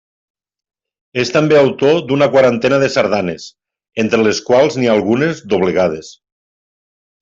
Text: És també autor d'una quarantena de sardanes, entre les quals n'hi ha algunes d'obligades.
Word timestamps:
És 1.23 1.31
també 1.35 1.59
autor 1.59 1.99
d'una 2.07 2.29
quarantena 2.37 2.81
de 2.85 2.91
sardanes, 2.97 3.47
entre 4.07 4.25
les 4.27 4.43
quals 4.51 4.81
n'hi 4.83 4.93
ha 4.93 4.97
algunes 4.99 5.49
d'obligades. 5.53 6.15